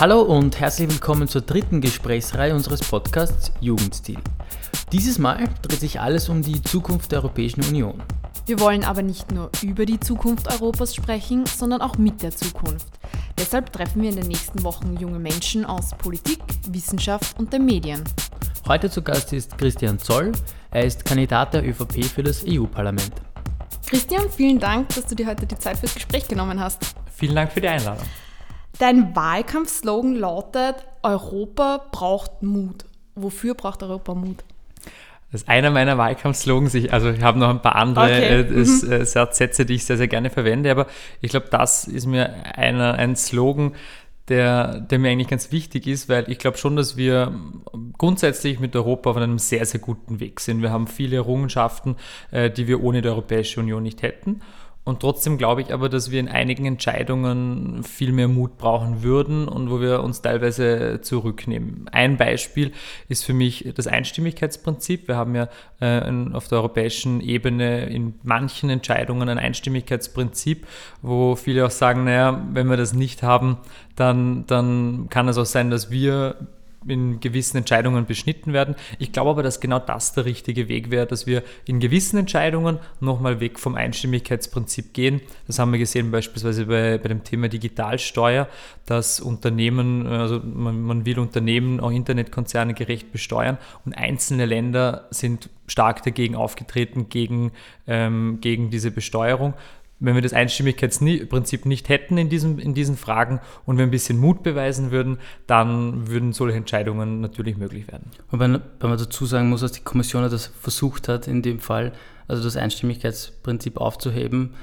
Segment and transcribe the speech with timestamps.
[0.00, 4.18] Hallo und herzlich willkommen zur dritten Gesprächsreihe unseres Podcasts Jugendstil.
[4.90, 8.02] Dieses Mal dreht sich alles um die Zukunft der Europäischen Union.
[8.46, 12.88] Wir wollen aber nicht nur über die Zukunft Europas sprechen, sondern auch mit der Zukunft.
[13.38, 18.02] Deshalb treffen wir in den nächsten Wochen junge Menschen aus Politik, Wissenschaft und den Medien.
[18.66, 20.32] Heute zu Gast ist Christian Zoll.
[20.72, 23.12] Er ist Kandidat der ÖVP für das EU-Parlament.
[23.86, 26.80] Christian, vielen Dank, dass du dir heute die Zeit fürs Gespräch genommen hast.
[27.14, 28.04] Vielen Dank für die Einladung.
[28.78, 32.84] Dein Wahlkampfslogan lautet: Europa braucht Mut.
[33.14, 34.44] Wofür braucht Europa Mut?
[35.30, 36.74] Das ist einer meiner Wahlkampfslogans.
[36.74, 38.40] Ich, also ich habe noch ein paar andere Okay.
[38.40, 38.92] äh, Mhm.
[38.92, 40.86] äh, Satzsätze, die ich sehr, sehr gerne verwende, aber
[41.20, 43.74] ich glaube, das ist mir einer, ein Slogan,
[44.28, 47.32] der, der mir eigentlich ganz wichtig ist, weil ich glaube schon, dass wir
[47.98, 50.62] grundsätzlich mit Europa auf einem sehr, sehr guten Weg sind.
[50.62, 51.96] Wir haben viele Errungenschaften,
[52.30, 54.40] äh, die wir ohne die Europäische Union nicht hätten.
[54.84, 59.48] Und trotzdem glaube ich aber, dass wir in einigen Entscheidungen viel mehr Mut brauchen würden
[59.48, 61.88] und wo wir uns teilweise zurücknehmen.
[61.90, 62.70] Ein Beispiel
[63.08, 65.08] ist für mich das Einstimmigkeitsprinzip.
[65.08, 65.48] Wir haben ja
[65.80, 70.66] äh, in- auf der europäischen Ebene in manchen Entscheidungen ein Einstimmigkeitsprinzip,
[71.00, 73.56] wo viele auch sagen, naja, wenn wir das nicht haben,
[73.96, 76.36] dann, dann kann es auch sein, dass wir
[76.86, 78.74] in gewissen Entscheidungen beschnitten werden.
[78.98, 82.78] Ich glaube aber, dass genau das der richtige Weg wäre, dass wir in gewissen Entscheidungen
[83.00, 85.20] nochmal weg vom Einstimmigkeitsprinzip gehen.
[85.46, 88.48] Das haben wir gesehen beispielsweise bei, bei dem Thema Digitalsteuer,
[88.86, 95.50] dass Unternehmen, also man, man will Unternehmen, auch Internetkonzerne gerecht besteuern und einzelne Länder sind
[95.66, 97.52] stark dagegen aufgetreten, gegen,
[97.86, 99.54] ähm, gegen diese Besteuerung
[100.00, 104.18] wenn wir das Einstimmigkeitsprinzip nicht hätten in, diesem, in diesen Fragen und wir ein bisschen
[104.18, 108.10] Mut beweisen würden, dann würden solche Entscheidungen natürlich möglich werden.
[108.30, 111.60] Wobei wenn man dazu sagen muss, dass die Kommission ja das versucht hat, in dem
[111.60, 111.92] Fall,
[112.28, 114.54] also das Einstimmigkeitsprinzip aufzuheben,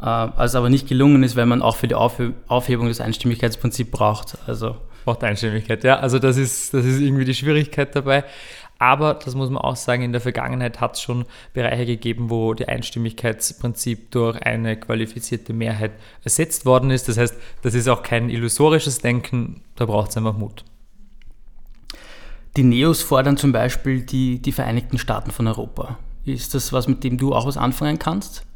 [0.00, 3.90] äh, als aber nicht gelungen ist, weil man auch für die Aufhe Aufhebung des Einstimmigkeitsprinzips
[3.90, 4.38] braucht.
[4.46, 5.98] Also Braucht Einstimmigkeit, ja.
[5.98, 8.24] Also das ist, das ist irgendwie die Schwierigkeit dabei.
[8.80, 12.54] Aber das muss man auch sagen, in der Vergangenheit hat es schon Bereiche gegeben, wo
[12.54, 15.92] die Einstimmigkeitsprinzip durch eine qualifizierte Mehrheit
[16.24, 17.06] ersetzt worden ist.
[17.06, 20.64] Das heißt, das ist auch kein illusorisches Denken, da braucht es einfach Mut.
[22.56, 25.98] die Neos fordern zum Beispiel die, die Vereinigten Staaten von Europa.
[26.24, 28.46] Ist das was, mit dem du auch was anfangen kannst?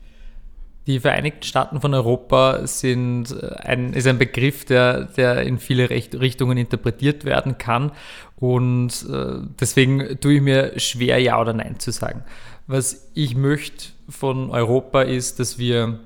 [0.87, 5.91] Die Vereinigten Staaten von Europa sind äh, ein, ist ein Begriff, der, der in viele
[5.91, 7.93] Recht, Richtungen interpretiert werden kann.
[8.37, 12.23] Und äh, deswegen tue ich mir schwer, Ja oder Nein zu sagen.
[12.67, 16.01] Was ich möchte von Europa ist, dass wir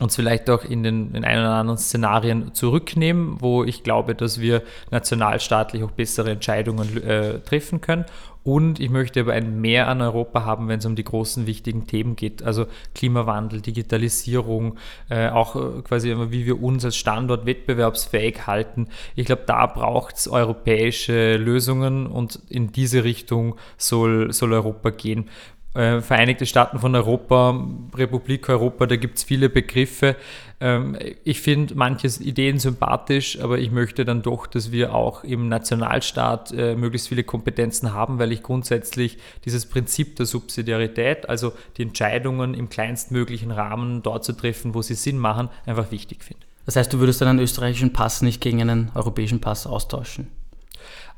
[0.00, 4.40] uns vielleicht auch in den in ein oder anderen Szenarien zurücknehmen, wo ich glaube, dass
[4.40, 8.04] wir nationalstaatlich auch bessere Entscheidungen äh, treffen können.
[8.44, 11.86] Und ich möchte aber ein Mehr an Europa haben, wenn es um die großen wichtigen
[11.86, 14.76] Themen geht, also Klimawandel, Digitalisierung,
[15.08, 18.88] äh, auch äh, quasi, wie wir uns als Standort wettbewerbsfähig halten.
[19.16, 25.30] Ich glaube, da braucht es europäische Lösungen und in diese Richtung soll, soll Europa gehen.
[25.74, 30.14] Äh, Vereinigte Staaten von Europa, Republik Europa, da gibt es viele Begriffe.
[30.60, 35.48] Ähm, ich finde manches Ideen sympathisch, aber ich möchte dann doch, dass wir auch im
[35.48, 41.82] Nationalstaat äh, möglichst viele Kompetenzen haben, weil ich grundsätzlich dieses Prinzip der Subsidiarität, also die
[41.82, 46.46] Entscheidungen im kleinstmöglichen Rahmen dort zu treffen, wo sie Sinn machen, einfach wichtig finde.
[46.66, 50.28] Das heißt, du würdest dann einen österreichischen Pass nicht gegen einen europäischen Pass austauschen?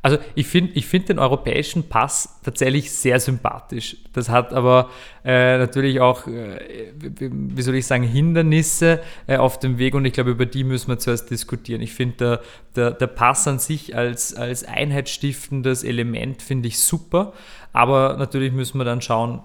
[0.07, 3.97] Also ich finde ich find den europäischen Pass tatsächlich sehr sympathisch.
[4.13, 4.89] Das hat aber
[5.25, 10.13] äh, natürlich auch, äh, wie soll ich sagen, Hindernisse äh, auf dem Weg und ich
[10.13, 11.81] glaube, über die müssen wir zuerst diskutieren.
[11.81, 12.41] Ich finde, der,
[12.77, 17.33] der, der Pass an sich als, als einheitsstiftendes Element finde ich super,
[17.73, 19.41] aber natürlich müssen wir dann schauen,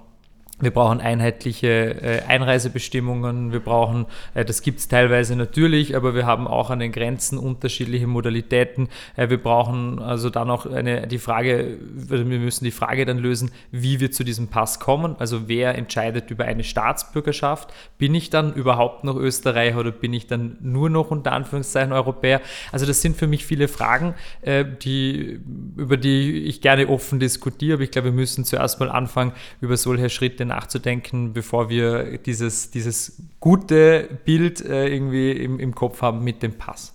[0.62, 6.26] wir brauchen einheitliche äh, Einreisebestimmungen, wir brauchen, äh, das gibt es teilweise natürlich, aber wir
[6.26, 8.90] haben auch an den Grenzen unterschiedliche Modalitäten.
[9.16, 11.78] Äh, wir brauchen also dann auch eine, die Frage,
[12.10, 15.16] also wir müssen die Frage dann lösen, wie wir zu diesem Pass kommen.
[15.18, 17.74] Also wer entscheidet über eine Staatsbürgerschaft?
[17.98, 22.42] Bin ich dann überhaupt noch Österreicher oder bin ich dann nur noch unter Anführungszeichen Europäer?
[22.72, 24.14] Also das sind für mich viele Fragen,
[24.46, 25.40] die,
[25.76, 29.78] über die ich gerne offen diskutiere, aber ich glaube, wir müssen zuerst mal anfangen, über
[29.78, 36.24] solche Schritte nachzudenken, bevor wir dieses, dieses gute Bild äh, irgendwie im, im Kopf haben
[36.24, 36.94] mit dem Pass.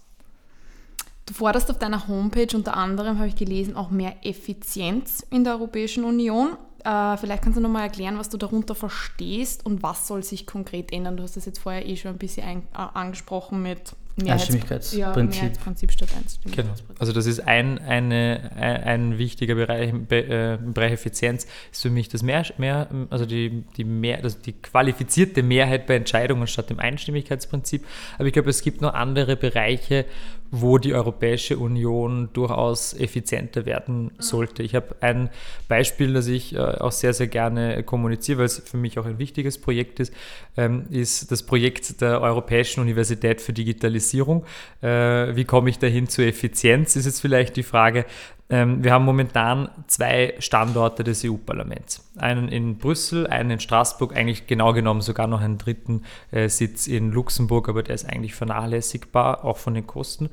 [1.26, 5.55] Du forderst auf deiner Homepage unter anderem, habe ich gelesen, auch mehr Effizienz in der
[5.55, 6.56] Europäischen Union.
[6.85, 10.93] Äh, vielleicht kannst du nochmal erklären, was du darunter verstehst und was soll sich konkret
[10.93, 11.17] ändern.
[11.17, 14.98] Du hast das jetzt vorher eh schon ein bisschen ein, äh, angesprochen mit Einstimmigkeitsprinzip.
[14.98, 16.86] Ja, Mehrheitsprinzip statt Einstimmigkeitsprinzip.
[16.88, 16.96] Genau.
[16.98, 21.82] Also das ist ein, eine, ein, ein wichtiger Bereich im Be- äh, Bereich Effizienz, ist
[21.82, 26.46] für mich das mehr, mehr also die, die, mehr, also die qualifizierte Mehrheit bei Entscheidungen
[26.46, 27.84] statt dem Einstimmigkeitsprinzip.
[28.16, 30.06] Aber ich glaube, es gibt noch andere Bereiche,
[30.50, 34.62] wo die Europäische Union durchaus effizienter werden sollte.
[34.62, 35.31] Ich habe ein
[35.69, 39.19] Beispiel, das ich äh, auch sehr, sehr gerne kommuniziere, weil es für mich auch ein
[39.19, 40.12] wichtiges Projekt ist,
[40.56, 44.44] ähm, ist das Projekt der Europäischen Universität für Digitalisierung.
[44.82, 48.06] Äh, wie komme ich dahin zur Effizienz, ist jetzt vielleicht die Frage.
[48.48, 52.08] Ähm, wir haben momentan zwei Standorte des EU-Parlaments.
[52.16, 56.87] Einen in Brüssel, einen in Straßburg, eigentlich genau genommen sogar noch einen dritten äh, Sitz
[56.87, 60.31] in Luxemburg, aber der ist eigentlich vernachlässigbar, auch von den Kosten.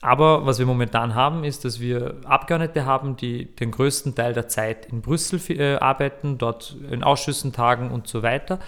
[0.00, 4.46] Aber was wir momentan haben, ist, dass wir Abgeordnete haben, die den größten Teil der
[4.46, 8.60] Zeit in Brüssel äh, arbeiten, dort in Ausschüssen tagen und so weiter.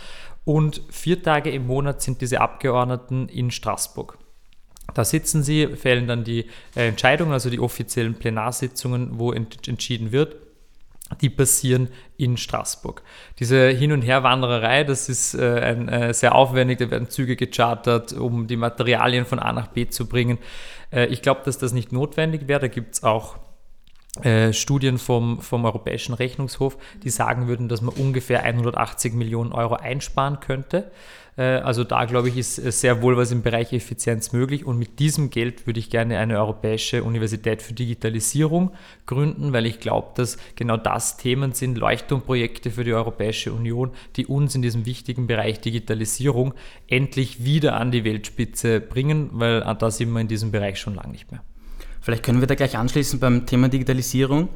[0.44, 4.18] Und vier Tage im Monat sind diese Abgeordneten in Straßburg.
[4.94, 10.12] Da sitzen sie, fällen dann die äh, Entscheidungen, also die offiziellen Plenarsitzungen, wo ent entschieden
[10.12, 10.36] wird.
[11.22, 11.88] Die passieren
[12.18, 13.02] in Straßburg.
[13.38, 18.12] Diese Hin- und Herwandererei, das ist äh, ein, äh, sehr aufwendig, da werden Züge gechartert,
[18.12, 20.38] um die Materialien von A nach B zu bringen.
[20.92, 22.60] Äh, ich glaube, dass das nicht notwendig wäre.
[22.60, 23.38] Da gibt es auch
[24.22, 29.76] äh, Studien vom, vom Europäischen Rechnungshof, die sagen würden, dass man ungefähr 180 Millionen Euro
[29.76, 30.90] einsparen könnte.
[31.38, 34.98] Äh, also da glaube ich, ist sehr wohl was im Bereich Effizienz möglich und mit
[34.98, 38.72] diesem Geld würde ich gerne eine Europäische Universität für Digitalisierung
[39.06, 44.26] gründen, weil ich glaube, dass genau das Themen sind, Leuchtturmprojekte für die Europäische Union, die
[44.26, 46.54] uns in diesem wichtigen Bereich Digitalisierung
[46.88, 50.96] endlich wieder an die Weltspitze bringen, weil äh, da sind wir in diesem Bereich schon
[50.96, 51.42] lange nicht mehr.
[52.00, 54.48] Vielleicht können wir da gleich anschließen beim Thema Digitalisierung.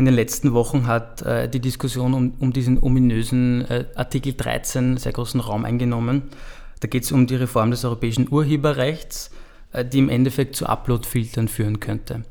[0.00, 4.96] In den letzten Wochen hat äh, die Diskussion um, um diesen ominösen äh, Artikel 13
[4.96, 6.22] sehr großen Raum eingenommen.
[6.80, 9.30] Da geht es um die Reform des europäischen Urheberrechts,
[9.72, 12.24] äh, die im Endeffekt zu Upload-Filtern führen könnte.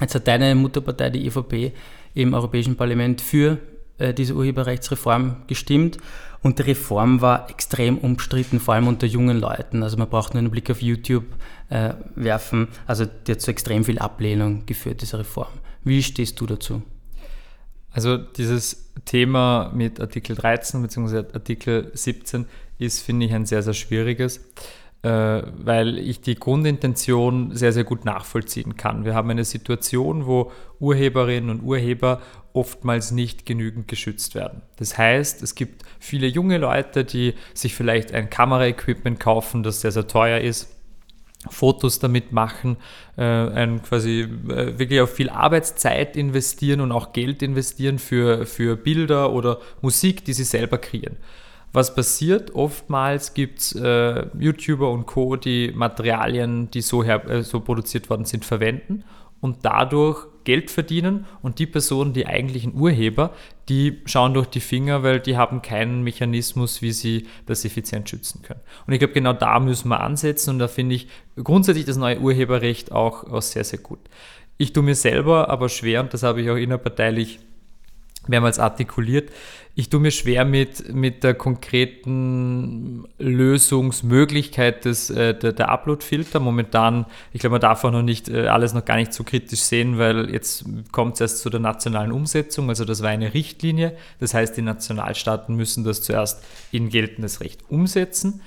[0.00, 1.74] Jetzt hat deine Mutterpartei, die EVP,
[2.14, 3.58] im Europäischen Parlament für
[3.98, 5.98] äh, diese Urheberrechtsreform gestimmt
[6.40, 9.82] und die Reform war extrem umstritten, vor allem unter jungen Leuten.
[9.82, 11.26] Also man braucht nur einen Blick auf YouTube
[11.68, 12.68] äh, werfen.
[12.86, 15.52] Also die hat zu extrem viel Ablehnung geführt, diese Reform.
[15.84, 16.80] Wie stehst du dazu?
[17.92, 21.16] Also dieses Thema mit Artikel 13 bzw.
[21.34, 22.46] Artikel 17
[22.78, 24.38] ist, finde ich, ein sehr, sehr schwieriges,
[25.02, 29.04] äh, weil ich die Grundintention sehr, sehr gut nachvollziehen kann.
[29.04, 30.50] Wir haben eine Situation, wo
[30.80, 32.20] Urheberinnen und Urheber
[32.54, 34.62] oftmals nicht genügend geschützt werden.
[34.76, 39.92] Das heißt, es gibt viele junge Leute, die sich vielleicht ein Kameraequipment kaufen, das sehr,
[39.92, 40.68] sehr teuer ist
[41.50, 42.76] Fotos damit machen,
[43.16, 48.76] äh, ein quasi äh, wirklich auf viel Arbeitszeit investieren und auch Geld investieren für, für
[48.76, 51.16] Bilder oder Musik, die sie selber kreieren.
[51.72, 52.54] Was passiert?
[52.54, 58.10] Oftmals gibt es äh, YouTuber und Co., die Materialien, die so, her, äh, so produziert
[58.10, 59.04] worden sind, verwenden
[59.40, 63.32] und dadurch Geld verdienen und die Personen, die eigentlichen Urheber,
[63.68, 68.42] die schauen durch die Finger, weil die haben keinen Mechanismus, wie sie das effizient schützen
[68.42, 68.60] können.
[68.86, 71.08] Und ich glaube, genau da müssen wir ansetzen und da finde ich
[71.42, 74.00] grundsätzlich das neue Urheberrecht auch, sehr, sehr gut.
[74.58, 77.40] Ich tue mir selber aber schwer, und das habe ich auch innerparteilich
[78.28, 79.30] mehrmals artikuliert.
[79.74, 86.40] Ich tue mir schwer mit, mit der konkreten Lösungsmöglichkeit des, äh, der, der Upload-Filter.
[86.40, 89.60] Momentan, ich glaube, man darf auch noch nicht äh, alles noch gar nicht so kritisch
[89.60, 92.68] sehen, weil jetzt kommt es erst zu der nationalen Umsetzung.
[92.68, 93.96] Also das war eine Richtlinie.
[94.20, 98.42] Das heißt, die Nationalstaaten müssen das zuerst in geltendes Recht umsetzen.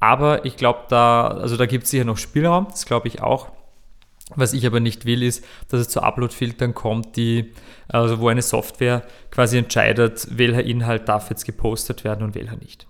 [0.00, 3.50] Aber ich glaube, da, also da gibt es sicher noch Spielraum, das glaube ich auch.
[4.34, 7.52] Was ich aber nicht will, ist, dass es zu Upload-Filtern kommt, die,
[7.86, 12.88] also wo eine Software quasi entscheidet, welcher Inhalt darf jetzt gepostet werden und welcher nicht.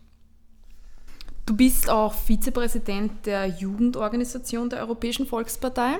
[1.44, 5.98] Du bist auch Vizepräsident der Jugendorganisation der Europäischen Volkspartei.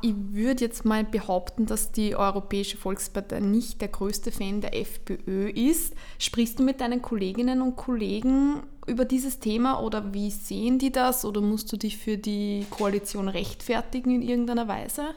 [0.00, 5.50] Ich würde jetzt mal behaupten, dass die Europäische Volkspartei nicht der größte Fan der FPÖ
[5.50, 5.94] ist.
[6.18, 11.24] Sprichst du mit deinen Kolleginnen und Kollegen über dieses Thema oder wie sehen die das
[11.24, 15.14] oder musst du dich für die Koalition rechtfertigen in irgendeiner Weise?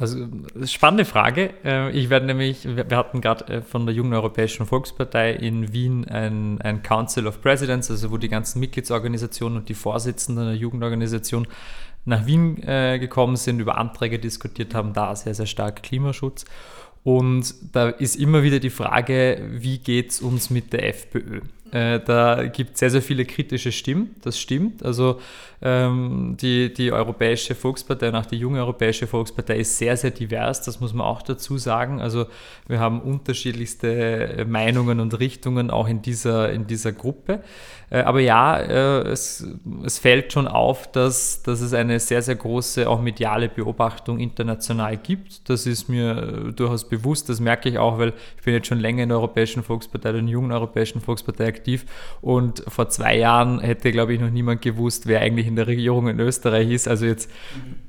[0.00, 0.26] Also
[0.64, 1.50] spannende Frage.
[1.62, 6.08] Äh, ich werde nämlich, wir hatten gerade äh, von der Jungen Europäischen Volkspartei in Wien
[6.08, 11.46] ein, ein Council of Presidents, also wo die ganzen Mitgliedsorganisationen und die Vorsitzenden der Jugendorganisation
[12.04, 16.44] nach Wien äh, gekommen sind, über Anträge diskutiert haben, da sehr, sehr stark Klimaschutz.
[17.02, 21.40] Und da ist immer wieder die Frage, wie geht es uns mit der FPÖ?
[21.72, 24.84] Äh, da gibt es sehr, sehr viele kritische Stimmen, das stimmt.
[24.84, 25.20] Also
[25.62, 30.62] ähm, die, die Europäische Volkspartei und auch die junge Europäische Volkspartei ist sehr, sehr divers,
[30.62, 32.00] das muss man auch dazu sagen.
[32.00, 32.26] Also
[32.66, 37.40] wir haben unterschiedlichste Meinungen und Richtungen auch in dieser, in dieser Gruppe.
[37.90, 39.46] Äh, aber ja, äh, es,
[39.84, 44.96] es fällt schon auf, dass, dass es eine sehr, sehr große auch mediale Beobachtung international
[44.96, 45.48] gibt.
[45.50, 49.02] Das ist mir durchaus bewusst, das merke ich auch, weil ich bin jetzt schon länger
[49.02, 51.84] in der Europäischen Volkspartei, der jungen Europäischen Volkspartei attraktiv.
[52.20, 56.08] Und vor zwei Jahren hätte, glaube ich, noch niemand gewusst, wer eigentlich in der Regierung
[56.08, 56.88] in Österreich ist.
[56.88, 57.30] Also jetzt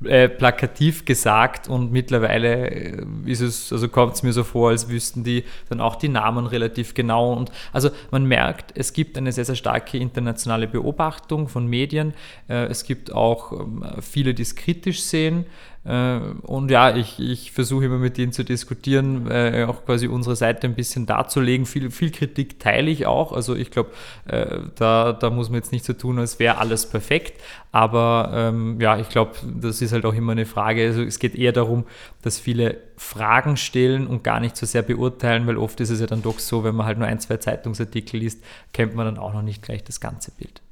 [0.04, 4.88] äh, plakativ gesagt und mittlerweile äh, ist es, also kommt es mir so vor, als
[4.88, 7.32] wüssten die dann auch die Namen relativ genau.
[7.32, 12.14] Und also man merkt, es gibt eine sehr, sehr starke internationale Beobachtung von Medien.
[12.48, 15.46] Äh, es gibt auch ähm, viele, die es kritisch sehen.
[15.84, 20.36] Äh, und ja, ich, ich versuche immer mit denen zu diskutieren, äh, auch quasi unsere
[20.36, 21.66] Seite ein bisschen darzulegen.
[21.66, 23.32] Viel, viel Kritik teile ich auch.
[23.32, 23.90] Also ich glaube,
[24.26, 27.40] äh, da, da muss man jetzt nicht so tun, als wäre alles perfekt.
[27.72, 30.86] Aber ähm, ja, ich glaube, das ist halt auch immer eine Frage.
[30.86, 31.84] Also es geht eher darum,
[32.22, 36.06] dass viele Fragen stellen und gar nicht so sehr beurteilen, weil oft ist es ja
[36.06, 39.32] dann doch so, wenn man halt nur ein, zwei Zeitungsartikel liest, kennt man dann auch
[39.32, 40.62] noch nicht gleich das ganze Bild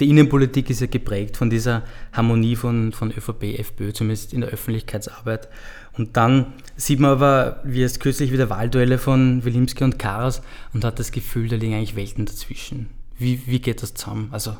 [0.00, 4.50] die Innenpolitik ist ja geprägt von dieser Harmonie von, von ÖVP, FPÖ, zumindest in der
[4.50, 5.48] Öffentlichkeitsarbeit.
[5.96, 10.84] Und dann sieht man aber, wie es kürzlich wieder Wahlduelle von Wilimski und Karas und
[10.84, 12.90] hat das Gefühl, da liegen eigentlich Welten dazwischen.
[13.16, 14.28] Wie, wie geht das zusammen?
[14.32, 14.56] Also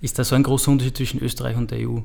[0.00, 2.00] ist da so ein großer Unterschied zwischen Österreich und der EU?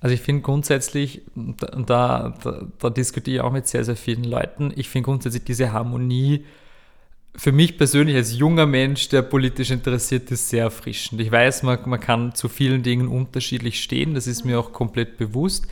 [0.00, 4.72] Also ich finde grundsätzlich, da, da, da diskutiere ich auch mit sehr, sehr vielen Leuten,
[4.74, 6.44] ich finde grundsätzlich diese Harmonie
[7.36, 11.20] für mich persönlich als junger Mensch, der politisch interessiert ist, sehr erfrischend.
[11.20, 15.16] Ich weiß, man, man kann zu vielen Dingen unterschiedlich stehen, das ist mir auch komplett
[15.16, 15.66] bewusst.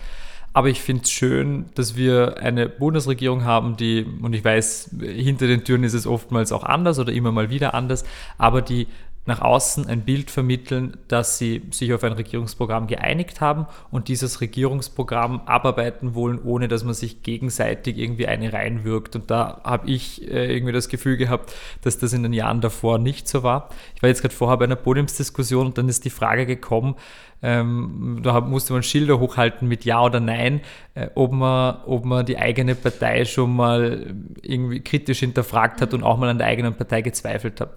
[0.55, 5.47] Aber ich finde es schön, dass wir eine Bundesregierung haben, die, und ich weiß, hinter
[5.47, 8.05] den Türen ist es oftmals auch anders oder immer mal wieder anders,
[8.39, 8.89] aber die
[9.29, 14.41] nach außen ein Bild vermitteln, dass sie sich auf ein Regierungsprogramm geeinigt haben und dieses
[14.41, 19.15] Regierungsprogramm abarbeiten wollen, ohne dass man sich gegenseitig irgendwie eine reinwirkt.
[19.17, 22.99] Und da habe ich äh, irgendwie das Gefühl gehabt, dass das in den Jahren davor
[22.99, 23.69] nicht so war.
[23.95, 26.97] Ich war jetzt gerade vorher bei einer Podiumsdiskussion und dann ist die Frage gekommen,
[27.41, 30.61] ähm, da musste man Schilder hochhalten mit Ja oder Nein,
[30.95, 36.03] äh, ob, man, ob man die eigene Partei schon mal irgendwie kritisch hinterfragt hat und
[36.03, 37.75] auch mal an der eigenen Partei gezweifelt hat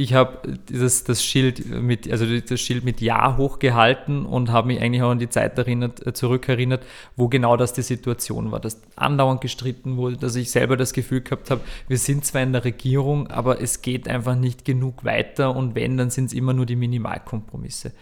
[0.00, 0.38] ich habe
[0.72, 5.10] das, das Schild mit, also das Schild mit Ja hochgehalten und habe mich eigentlich auch
[5.10, 9.98] an die Zeit erinnert, äh, zurückerinnert, wo genau das die Situation war, dass andauernd gestritten
[9.98, 13.60] wurde, dass ich selber das Gefühl gehabt habe, wir sind zwar in der Regierung, aber
[13.60, 17.92] es geht einfach nicht genug weiter und wenn, dann sind es immer nur die Minimalkompromisse.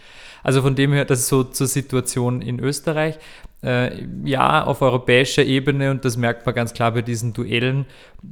[0.41, 3.19] Also von dem her, das ist so zur Situation in Österreich.
[3.61, 7.85] Äh, ja, auf europäischer Ebene, und das merkt man ganz klar bei diesen Duellen,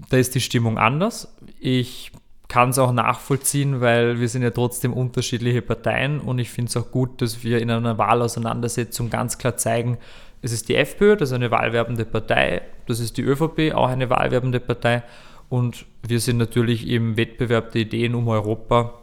[0.10, 1.36] da ist die Stimmung anders.
[1.60, 2.14] Ich
[2.48, 6.78] kann es auch nachvollziehen, weil wir sind ja trotzdem unterschiedliche Parteien und ich finde es
[6.78, 9.98] auch gut, dass wir in einer Wahlauseinandersetzung ganz klar zeigen,
[10.42, 14.10] es ist die FPÖ, das ist eine wahlwerbende Partei, das ist die ÖVP, auch eine
[14.10, 15.04] wahlwerbende Partei
[15.50, 18.94] und wir sind natürlich im Wettbewerb der Ideen um Europa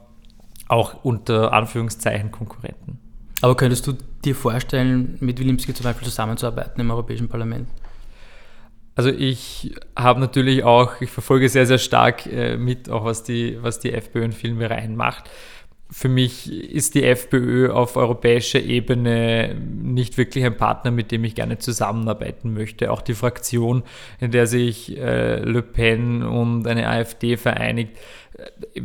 [0.68, 2.98] auch unter Anführungszeichen Konkurrenten.
[3.42, 3.92] Aber könntest du
[4.24, 7.68] dir vorstellen, mit Wilimski zum Beispiel zusammenzuarbeiten im Europäischen Parlament?
[8.96, 13.58] Also ich habe natürlich auch, ich verfolge sehr, sehr stark äh, mit, auch was die,
[13.60, 15.28] was die FPÖ in vielen Bereichen macht.
[15.90, 21.34] Für mich ist die FPÖ auf europäischer Ebene nicht wirklich ein Partner, mit dem ich
[21.34, 22.90] gerne zusammenarbeiten möchte.
[22.90, 23.82] Auch die Fraktion,
[24.18, 27.98] in der sich äh, Le Pen und eine AfD vereinigt,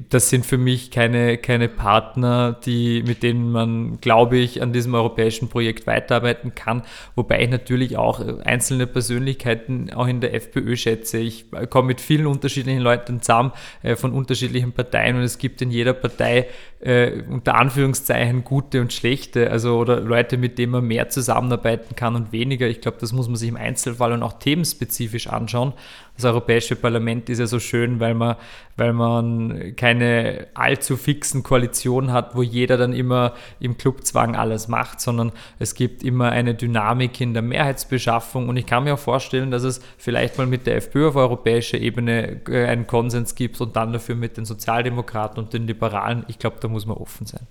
[0.09, 4.93] das sind für mich keine, keine Partner, die, mit denen man, glaube ich, an diesem
[4.93, 6.83] europäischen Projekt weiterarbeiten kann.
[7.15, 11.17] Wobei ich natürlich auch einzelne Persönlichkeiten auch in der FPÖ schätze.
[11.17, 13.51] Ich komme mit vielen unterschiedlichen Leuten zusammen
[13.81, 16.47] äh, von unterschiedlichen Parteien und es gibt in jeder Partei
[16.79, 22.15] äh, unter Anführungszeichen gute und schlechte, also oder Leute, mit denen man mehr zusammenarbeiten kann
[22.15, 22.67] und weniger.
[22.67, 25.73] Ich glaube, das muss man sich im Einzelfall und auch themenspezifisch anschauen.
[26.19, 28.35] Das Europäische Parlament ist ja so schön, weil man,
[28.75, 34.99] weil man keine allzu fixen Koalitionen hat, wo jeder dann immer im Clubzwang alles macht,
[34.99, 39.49] sondern es gibt immer eine Dynamik in der Mehrheitsbeschaffung und ich kann mir auch vorstellen,
[39.49, 43.77] dass es vielleicht mal mit der FPÖ auf europäischer Ebene äh, einen Konsens gibt und
[43.77, 46.25] dann dafür mit den Sozialdemokraten und den Liberalen.
[46.27, 47.47] Ich glaube, da muss man offen sein.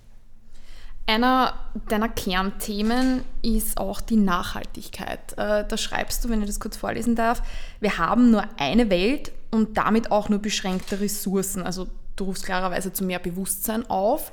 [1.08, 1.54] Einer
[1.88, 5.32] deiner Kernthemen ist auch die Nachhaltigkeit.
[5.38, 7.42] Äh, da schreibst du, wenn ich das kurz vorlesen darf,
[7.80, 11.62] wir haben nur eine Welt und damit auch nur beschränkte Ressourcen.
[11.62, 14.32] Also du rufst klarerweise zu mehr Bewusstsein auf.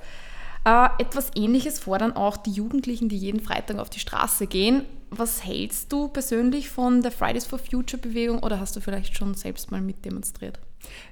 [0.66, 4.84] Äh, etwas Ähnliches fordern auch die Jugendlichen, die jeden Freitag auf die Straße gehen.
[5.12, 9.34] Was hältst du persönlich von der Fridays for Future Bewegung oder hast du vielleicht schon
[9.34, 10.60] selbst mal mit demonstriert?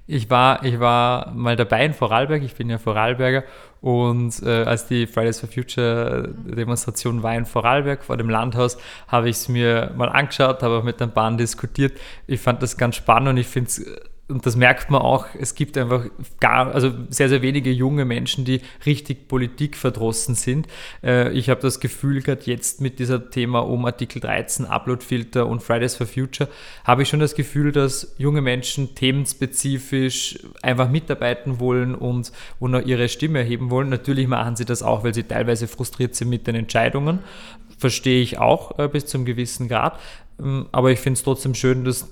[0.05, 3.43] Ich war, ich war mal dabei in Vorarlberg, ich bin ja Vorarlberger
[3.79, 8.77] und äh, als die Fridays for Future Demonstration war in Vorarlberg vor dem Landhaus,
[9.07, 11.97] habe ich es mir mal angeschaut, habe auch mit ein paar diskutiert.
[12.27, 13.85] Ich fand das ganz spannend und ich finde es
[14.33, 16.05] und das merkt man auch, es gibt einfach
[16.39, 20.67] gar, also sehr, sehr wenige junge Menschen, die richtig Politik verdrossen sind.
[21.03, 25.61] Äh, ich habe das Gefühl, gerade jetzt mit dieser Thema um Artikel 13, Uploadfilter und
[25.61, 26.49] Fridays for Future,
[26.83, 33.09] habe ich schon das Gefühl, dass junge Menschen themenspezifisch einfach mitarbeiten wollen und, und ihre
[33.09, 33.89] Stimme erheben wollen.
[33.89, 37.19] Natürlich machen sie das auch, weil sie teilweise frustriert sind mit den Entscheidungen.
[37.77, 39.99] Verstehe ich auch äh, bis zum gewissen Grad.
[40.39, 42.07] Ähm, aber ich finde es trotzdem schön, dass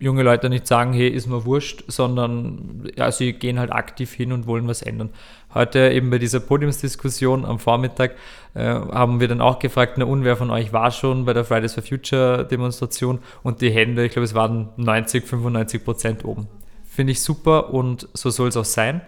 [0.00, 4.32] junge Leute nicht sagen, hey, ist mir wurscht, sondern ja, sie gehen halt aktiv hin
[4.32, 5.10] und wollen was ändern.
[5.54, 8.16] Heute eben bei dieser Podiumsdiskussion am Vormittag
[8.54, 11.44] äh, haben wir dann auch gefragt, na und wer von euch war schon bei der
[11.44, 16.48] Fridays for Future Demonstration und die Hände, ich glaube es waren 90, 95 Prozent oben.
[16.88, 19.02] Finde ich super und so soll es auch sein.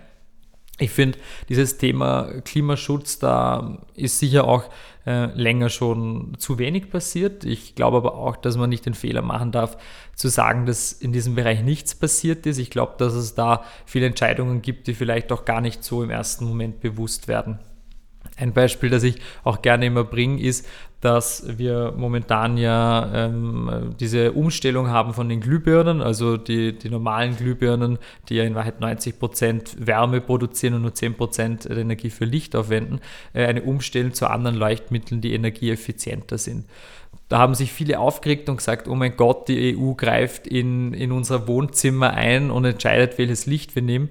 [0.79, 4.65] Ich finde, dieses Thema Klimaschutz, da ist sicher auch
[5.07, 7.45] äh, länger schon zu wenig passiert.
[7.45, 9.77] Ich glaube aber auch, dass man nicht den Fehler machen darf,
[10.15, 12.59] zu sagen, dass in diesem Bereich nichts passiert ist.
[12.59, 16.11] Ich glaube, dass es da viele Entscheidungen gibt, die vielleicht auch gar nicht so im
[16.11, 17.59] ersten Moment bewusst werden.
[18.37, 20.67] Ein Beispiel, das ich auch gerne immer bringe, ist,
[21.03, 27.37] dass wir momentan ja ähm, diese Umstellung haben von den Glühbirnen, also die, die normalen
[27.37, 27.99] Glühbirnen,
[28.29, 32.55] die ja in Wahrheit 90 Prozent Wärme produzieren und nur 10 Prozent Energie für Licht
[32.55, 33.01] aufwenden,
[33.33, 36.67] äh, eine Umstellung zu anderen Leuchtmitteln, die energieeffizienter sind.
[37.29, 41.13] Da haben sich viele aufgeregt und gesagt, oh mein Gott, die EU greift in, in
[41.13, 44.11] unser Wohnzimmer ein und entscheidet, welches Licht wir nehmen.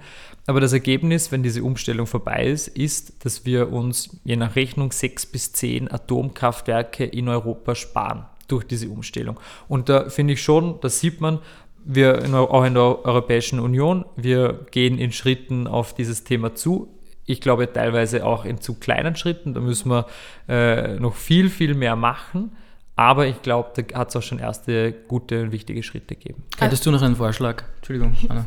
[0.52, 4.92] Aber das Ergebnis, wenn diese Umstellung vorbei ist, ist, dass wir uns je nach Rechnung
[4.92, 9.40] sechs bis zehn Atomkraftwerke in Europa sparen durch diese Umstellung.
[9.70, 11.40] Und da finde ich schon, da sieht man,
[11.86, 16.90] wir in, auch in der Europäischen Union, wir gehen in Schritten auf dieses Thema zu.
[17.26, 20.06] Ich glaube teilweise auch in zu kleinen Schritten, da müssen wir
[20.50, 22.52] äh, noch viel, viel mehr machen.
[22.98, 26.44] Aber ich glaube, da hat es auch schon erste gute und wichtige Schritte gegeben.
[26.60, 27.64] Hättest du noch einen Vorschlag?
[27.78, 28.46] Entschuldigung, Anna.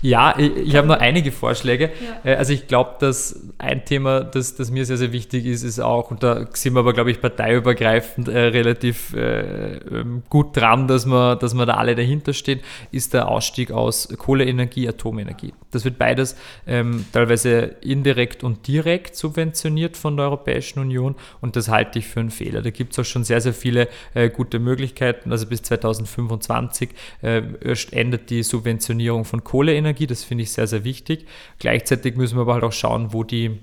[0.00, 1.90] Ja, ich, ich habe noch einige Vorschläge.
[2.24, 2.30] Ja.
[2.30, 5.80] Äh, also ich glaube, dass ein Thema, das, das mir sehr, sehr wichtig ist, ist
[5.80, 10.86] auch, und da sind wir aber, glaube ich, parteiübergreifend äh, relativ äh, ähm, gut dran,
[10.86, 12.60] dass wir, dass wir da alle dahinter stehen,
[12.92, 15.52] ist der Ausstieg aus Kohleenergie, Atomenergie.
[15.70, 21.68] Das wird beides ähm, teilweise indirekt und direkt subventioniert von der Europäischen Union und das
[21.68, 22.62] halte ich für einen Fehler.
[22.62, 25.32] Da gibt es auch schon sehr, sehr viele äh, gute Möglichkeiten.
[25.32, 26.90] Also bis 2025
[27.22, 27.42] äh,
[27.90, 31.26] endet die Subventionierung von Kohleenergie Energie, das finde ich sehr, sehr wichtig.
[31.58, 33.58] Gleichzeitig müssen wir aber halt auch schauen, wo die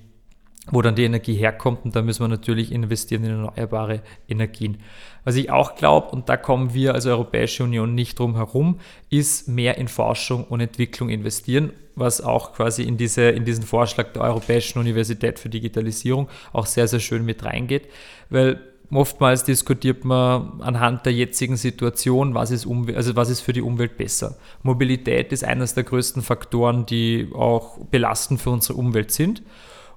[0.72, 4.78] wo dann die Energie herkommt und da müssen wir natürlich investieren in erneuerbare Energien.
[5.24, 9.48] Was ich auch glaube, und da kommen wir als Europäische Union nicht drum herum, ist
[9.48, 14.24] mehr in Forschung und Entwicklung investieren, was auch quasi in, diese, in diesen Vorschlag der
[14.24, 17.88] Europäischen Universität für Digitalisierung auch sehr, sehr schön mit reingeht,
[18.30, 18.60] weil
[18.92, 23.98] Oftmals diskutiert man anhand der jetzigen Situation, was ist, also was ist für die Umwelt
[23.98, 24.38] besser.
[24.62, 29.42] Mobilität ist eines der größten Faktoren, die auch belastend für unsere Umwelt sind.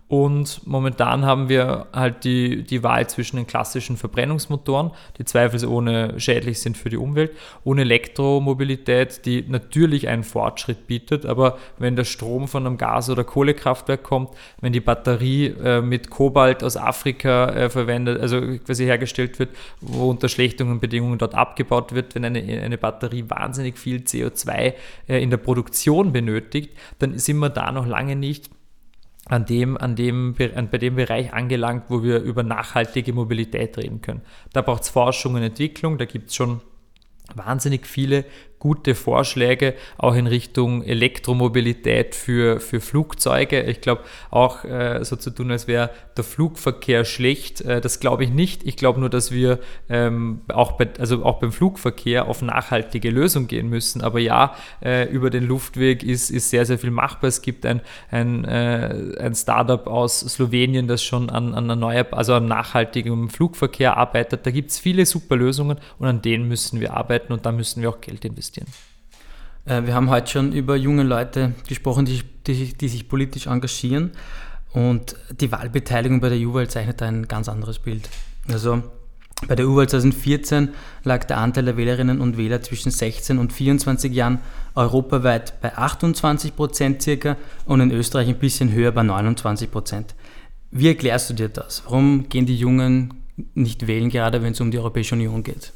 [0.09, 6.61] Und momentan haben wir halt die, die Wahl zwischen den klassischen Verbrennungsmotoren, die zweifelsohne schädlich
[6.61, 11.27] sind für die Umwelt, und Elektromobilität, die natürlich einen Fortschritt bietet.
[11.27, 14.31] Aber wenn der Strom von einem Gas- oder Kohlekraftwerk kommt,
[14.63, 19.51] wenn die Batterie äh, mit Kobalt aus Afrika äh, verwendet, also quasi hergestellt wird,
[19.83, 24.73] wo unter schlechteren Bedingungen dort abgebaut wird, wenn eine, eine Batterie wahnsinnig viel CO2
[25.07, 28.49] äh, in der Produktion benötigt, dann sind wir da noch lange nicht
[29.29, 34.23] an dem, an dem, bei dem Bereich angelangt, wo wir über nachhaltige Mobilität reden können.
[34.53, 36.61] Da braucht es Forschung und Entwicklung, da gibt es schon
[37.35, 38.25] wahnsinnig viele
[38.59, 43.63] gute Vorschläge, auch in Richtung Elektromobilität für, für Flugzeuge.
[43.63, 48.25] Ich glaube, auch äh, so zu tun, als wäre der Flugverkehr schlecht, äh, das glaube
[48.25, 48.67] ich nicht.
[48.67, 53.47] Ich glaube nur, dass wir ähm, auch, bei, also auch beim Flugverkehr auf nachhaltige Lösungen
[53.47, 54.03] gehen müssen.
[54.03, 57.29] Aber ja, äh, über den Luftweg ist, ist sehr, sehr viel machbar.
[57.29, 62.35] Es gibt ein, ein, äh, ein Startup aus Slowenien, das schon an, an, erneuer, also
[62.35, 64.45] an nachhaltigem Flugverkehr arbeitet.
[64.47, 67.83] Da gibt es viele super Lösungen und an denen müssen wir arbeiten und da müssen
[67.83, 68.69] wir auch Geld investieren investieren.
[69.65, 74.13] Äh, wir haben heute schon über junge Leute gesprochen, die, die, die sich politisch engagieren.
[74.73, 78.09] Und die Wahlbeteiligung bei der EU-Wahl zeichnet ein ganz anderes Bild.
[78.49, 78.83] Also
[79.47, 80.71] bei der EU-Wahl 2014
[81.05, 84.41] lag der Anteil der Wählerinnen und Wähler zwischen 16 und 24 Jahren
[84.75, 90.15] europaweit bei 28 Prozent circa und in Österreich ein bisschen höher bei 29 Prozent.
[90.71, 91.83] Wie erklärst du dir das?
[91.87, 93.15] Warum gehen die Jungen
[93.55, 95.73] nicht wählen, gerade wenn es um die Europäische Union geht?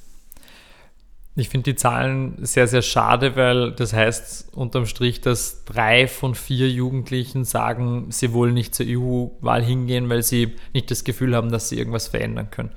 [1.35, 6.35] Ich finde die Zahlen sehr, sehr schade, weil das heißt unterm Strich, dass drei von
[6.35, 11.51] vier Jugendlichen sagen, sie wollen nicht zur EU-Wahl hingehen, weil sie nicht das Gefühl haben,
[11.51, 12.73] dass sie irgendwas verändern können.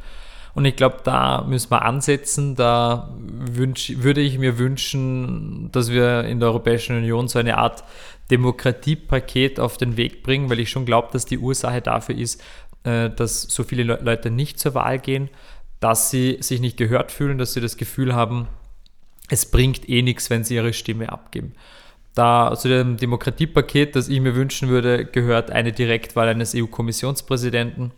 [0.54, 2.56] Und ich glaube, da müssen wir ansetzen.
[2.56, 7.84] Da wünsch, würde ich mir wünschen, dass wir in der Europäischen Union so eine Art
[8.32, 12.42] Demokratiepaket auf den Weg bringen, weil ich schon glaube, dass die Ursache dafür ist,
[12.86, 15.30] äh, dass so viele Leute nicht zur Wahl gehen,
[15.86, 18.48] dass sie sich nicht gehört fühlen, dass sie das Gefühl haben,
[19.30, 21.54] es bringt eh nichts, wenn sie ihre Stimme abgeben.
[22.16, 27.92] Da zu dem Demokratiepaket, das ich mir wünschen würde, gehört eine Direktwahl eines EU-Kommissionspräsidenten,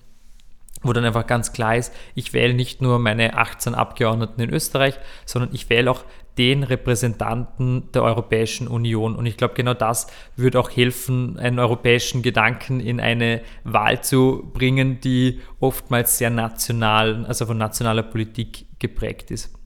[0.87, 4.97] wo dann einfach ganz klar ist, ich wähle nicht nur meine 18 Abgeordneten in Österreich,
[5.25, 6.03] sondern ich wähle auch
[6.37, 9.15] den Repräsentanten der Europäischen Union.
[9.15, 14.49] Und ich glaube, genau das würde auch helfen, einen europäischen Gedanken in eine Wahl zu
[14.53, 19.56] bringen, die oftmals sehr national, also von nationaler Politik geprägt ist.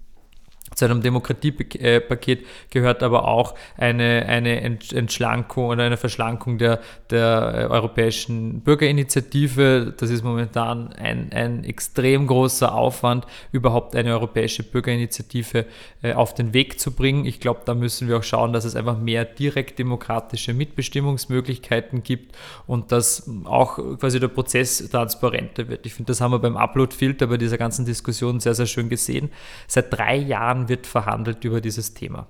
[0.75, 6.79] Zu einem Demokratiepaket gehört aber auch eine, eine Entschlankung oder eine Verschlankung der,
[7.09, 9.93] der europäischen Bürgerinitiative.
[9.97, 15.65] Das ist momentan ein, ein extrem großer Aufwand, überhaupt eine europäische Bürgerinitiative
[16.01, 17.25] äh, auf den Weg zu bringen.
[17.25, 22.35] Ich glaube, da müssen wir auch schauen, dass es einfach mehr direkt demokratische Mitbestimmungsmöglichkeiten gibt
[22.65, 25.85] und dass auch quasi der Prozess transparenter wird.
[25.85, 29.31] Ich finde, das haben wir beim Upload-Filter bei dieser ganzen Diskussion sehr, sehr schön gesehen.
[29.67, 32.27] Seit drei Jahren Jahren wird verhandelt über dieses Thema.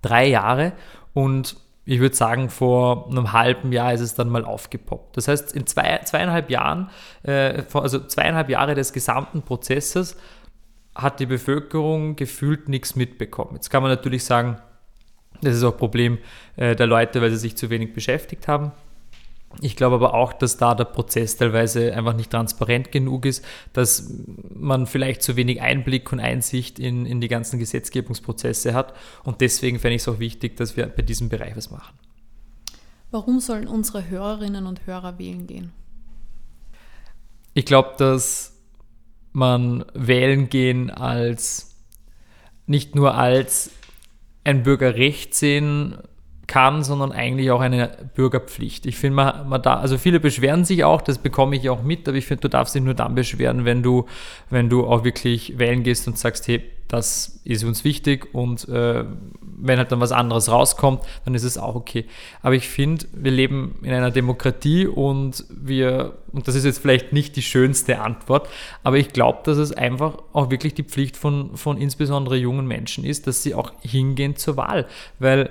[0.00, 0.72] Drei Jahre
[1.14, 5.16] und ich würde sagen, vor einem halben Jahr ist es dann mal aufgepoppt.
[5.16, 6.90] Das heißt, in zwei, zweieinhalb Jahren,
[7.24, 10.16] äh, also zweieinhalb Jahre des gesamten Prozesses,
[10.94, 13.54] hat die Bevölkerung gefühlt nichts mitbekommen.
[13.54, 14.58] Jetzt kann man natürlich sagen,
[15.40, 16.18] das ist auch ein Problem
[16.56, 18.70] äh, der Leute, weil sie sich zu wenig beschäftigt haben.
[19.60, 24.10] Ich glaube aber auch, dass da der Prozess teilweise einfach nicht transparent genug ist, dass
[24.54, 28.94] man vielleicht zu wenig Einblick und Einsicht in, in die ganzen Gesetzgebungsprozesse hat.
[29.24, 31.94] Und deswegen fände ich es auch wichtig, dass wir bei diesem Bereich was machen.
[33.10, 35.72] Warum sollen unsere Hörerinnen und Hörer wählen gehen?
[37.52, 38.56] Ich glaube, dass
[39.32, 41.76] man wählen gehen als
[42.66, 43.70] nicht nur als
[44.44, 45.98] ein Bürgerrecht sehen
[46.52, 48.84] kann, sondern eigentlich auch eine Bürgerpflicht.
[48.84, 52.06] Ich finde, man, man da, also viele beschweren sich auch, das bekomme ich auch mit,
[52.06, 54.04] aber ich finde, du darfst dich nur dann beschweren, wenn du,
[54.50, 59.02] wenn du auch wirklich wählen gehst und sagst, hey, das ist uns wichtig und äh,
[59.40, 62.04] wenn halt dann was anderes rauskommt, dann ist es auch okay.
[62.42, 67.14] Aber ich finde, wir leben in einer Demokratie und wir, und das ist jetzt vielleicht
[67.14, 68.46] nicht die schönste Antwort,
[68.82, 73.04] aber ich glaube, dass es einfach auch wirklich die Pflicht von, von insbesondere jungen Menschen
[73.04, 74.86] ist, dass sie auch hingehen zur Wahl,
[75.18, 75.48] weil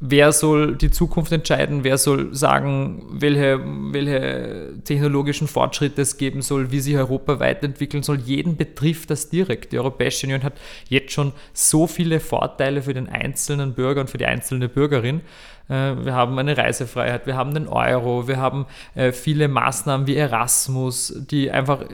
[0.00, 6.70] wer soll die Zukunft entscheiden, wer soll sagen, welche, welche technologischen Fortschritte es geben soll,
[6.70, 8.18] wie sich Europa weiterentwickeln soll.
[8.18, 9.72] Jeden betrifft das direkt.
[9.72, 10.54] Die Europäische Union hat
[10.88, 15.22] jetzt schon so viele Vorteile für den einzelnen Bürger und für die einzelne Bürgerin.
[15.68, 20.16] Äh, wir haben eine Reisefreiheit, wir haben den Euro, wir haben äh, viele Maßnahmen wie
[20.16, 21.84] Erasmus, die einfach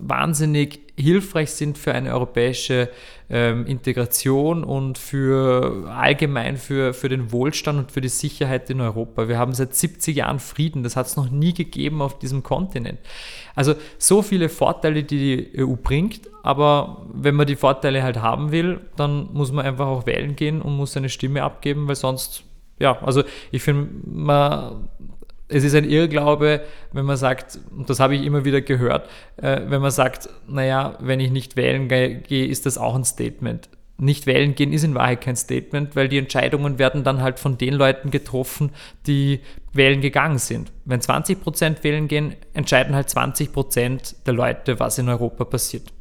[0.00, 2.90] wahnsinnig hilfreich sind für eine europäische
[3.30, 9.28] ähm, Integration und für allgemein für, für den Wohlstand und für die Sicherheit in Europa.
[9.28, 12.98] Wir haben seit 70 Jahren Frieden, das hat es noch nie gegeben auf diesem Kontinent.
[13.54, 15.18] Also so viele Vorteile, die
[15.52, 19.86] die EU bringt, aber wenn man die Vorteile halt haben will, dann muss man einfach
[19.86, 22.44] auch wählen gehen und muss seine Stimme abgeben, weil sonst
[22.78, 24.88] ja, also ich finde, man,
[25.48, 26.62] es ist ein Irrglaube,
[26.92, 30.96] wenn man sagt, und das habe ich immer wieder gehört, äh, wenn man sagt, naja,
[31.00, 33.68] wenn ich nicht wählen gehe, ist das auch ein Statement.
[34.00, 37.58] Nicht wählen gehen ist in Wahrheit kein Statement, weil die Entscheidungen werden dann halt von
[37.58, 38.70] den Leuten getroffen,
[39.08, 39.40] die
[39.72, 40.70] wählen gegangen sind.
[40.84, 45.92] Wenn 20% wählen gehen, entscheiden halt 20% der Leute, was in Europa passiert.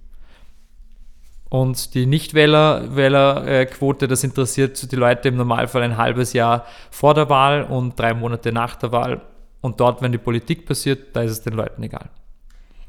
[1.49, 7.63] Und die Nichtwählerquote, das interessiert die Leute im Normalfall ein halbes Jahr vor der Wahl
[7.63, 9.21] und drei Monate nach der Wahl.
[9.61, 12.09] Und dort, wenn die Politik passiert, da ist es den Leuten egal.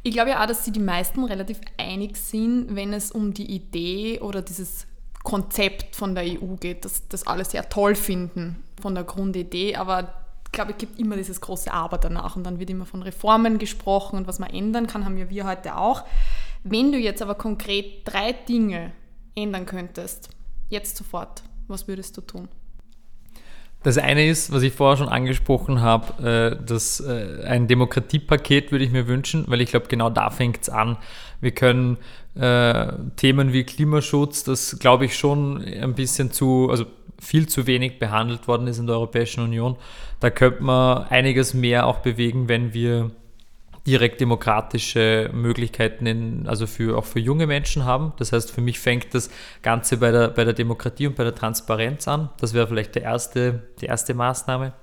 [0.03, 3.55] Ich glaube ja auch, dass sie die meisten relativ einig sind, wenn es um die
[3.55, 4.87] Idee oder dieses
[5.23, 10.15] Konzept von der EU geht, dass das alles sehr toll finden von der Grundidee, aber
[10.47, 13.59] ich glaube, es gibt immer dieses große Aber danach und dann wird immer von Reformen
[13.59, 16.05] gesprochen und was man ändern kann, haben ja wir heute auch.
[16.65, 18.93] Wenn du jetzt aber konkret drei Dinge
[19.35, 20.31] ändern könntest,
[20.69, 22.49] jetzt sofort, was würdest du tun?
[23.85, 28.85] Das eine ist, was ich vorher schon angesprochen habe, äh, dass äh, ein Demokratiepaket würde
[28.85, 30.97] ich mir wünschen, weil ich glaube, genau da fängt es an.
[31.41, 31.97] Wir können
[32.35, 36.87] äh, Themen wie Klimaschutz, das glaube ich schon ein bisschen zu, also
[37.21, 39.77] viel zu wenig behandelt worden ist in der Europäischen Union.
[40.19, 43.13] Da könnte man einiges mehr auch bewegen, wenn wir
[43.89, 48.13] direkt demokratische Möglichkeiten in, also für, auch für junge Menschen haben.
[48.19, 49.31] Das heißt, für mich fängt das
[49.63, 52.29] Ganze bei der, bei der Demokratie und bei der Transparenz an.
[52.39, 54.75] Das wäre vielleicht der erste, die erste Maßnahme.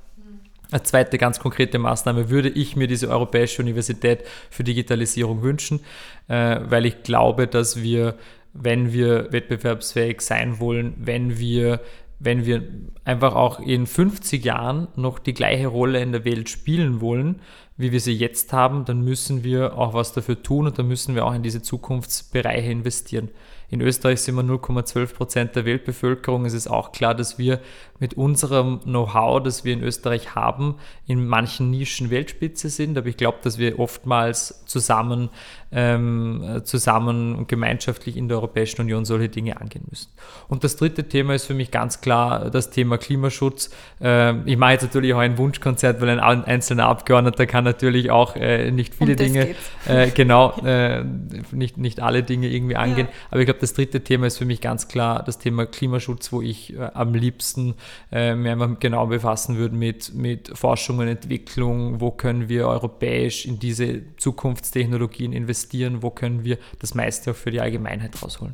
[0.72, 5.82] Eine zweite ganz konkrete Maßnahme würde ich mir diese Europäische Universität für Digitalisierung wünschen,
[6.28, 8.16] äh, weil ich glaube, dass wir,
[8.54, 11.80] wenn wir wettbewerbsfähig sein wollen, wenn wir
[12.20, 12.64] wenn wir
[13.04, 17.42] einfach auch in 50 Jahren noch die gleiche Rolle in der Welt spielen wollen,
[17.78, 21.14] wie wir sie jetzt haben, dann müssen wir auch was dafür tun und dann müssen
[21.14, 23.30] wir auch in diese Zukunftsbereiche investieren.
[23.70, 26.46] In Österreich sind wir 0,12 Prozent der Weltbevölkerung.
[26.46, 27.60] Es ist auch klar, dass wir
[28.00, 30.76] mit unserem Know-how, das wir in Österreich haben,
[31.08, 32.98] in manchen Nischen Weltspitze sind.
[32.98, 35.30] Aber ich glaube, dass wir oftmals zusammen,
[35.76, 40.10] ähm, zusammen und gemeinschaftlich in der Europäischen Union solche Dinge angehen müssen.
[40.48, 43.70] Und das dritte Thema ist für mich ganz klar das Thema Klimaschutz.
[44.00, 48.38] Ähm, ich mache jetzt natürlich auch ein Wunschkonzert, weil ein einzelner Abgeordneter kann natürlich auch
[48.38, 51.04] äh, nicht viele um Dinge, äh, genau, äh,
[51.52, 53.08] nicht, nicht alle Dinge irgendwie angehen.
[53.08, 53.14] Ja.
[53.32, 56.42] Aber ich glaube, das dritte Thema ist für mich ganz klar das Thema Klimaschutz, wo
[56.42, 57.76] ich äh, am liebsten
[58.14, 62.00] äh, mir einfach genau befassen würde mit, mit Forschung und Entwicklung.
[62.00, 65.34] Wo können wir europäisch in diese Zukunftstechnologien
[65.66, 66.02] investieren?
[66.02, 68.54] Wo können wir das meiste auch für die Allgemeinheit rausholen?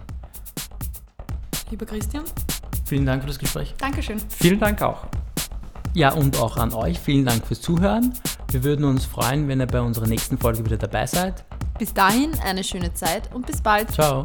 [1.69, 2.23] Lieber Christian.
[2.85, 3.73] Vielen Dank für das Gespräch.
[3.77, 4.17] Dankeschön.
[4.29, 5.05] Vielen Dank auch.
[5.93, 6.99] Ja, und auch an euch.
[6.99, 8.13] Vielen Dank fürs Zuhören.
[8.49, 11.45] Wir würden uns freuen, wenn ihr bei unserer nächsten Folge wieder dabei seid.
[11.79, 13.91] Bis dahin eine schöne Zeit und bis bald.
[13.91, 14.23] Ciao.